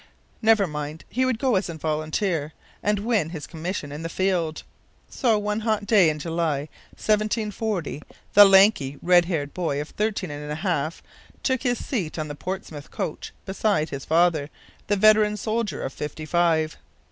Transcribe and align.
Never 0.41 0.65
mind! 0.65 1.05
He 1.09 1.25
would 1.25 1.37
go 1.37 1.55
as 1.57 1.69
a 1.69 1.75
volunteer 1.75 2.53
and 2.81 2.97
win 3.05 3.29
his 3.29 3.45
commission 3.45 3.91
in 3.91 4.01
the 4.01 4.09
field. 4.09 4.63
So, 5.07 5.37
one 5.37 5.59
hot 5.59 5.85
day 5.85 6.09
in 6.09 6.17
July 6.17 6.69
1740, 6.97 8.01
the 8.33 8.43
lanky, 8.43 8.97
red 9.03 9.25
haired 9.25 9.53
boy 9.53 9.79
of 9.79 9.89
thirteen 9.89 10.31
and 10.31 10.51
a 10.51 10.55
half 10.55 11.03
took 11.43 11.61
his 11.61 11.85
seat 11.85 12.17
on 12.17 12.29
the 12.29 12.33
Portsmouth 12.33 12.89
coach 12.89 13.31
beside 13.45 13.89
his 13.89 14.03
father, 14.03 14.49
the 14.87 14.95
veteran 14.95 15.37
soldier 15.37 15.83
of 15.83 15.93
fifty 15.93 16.25
five. 16.25 16.77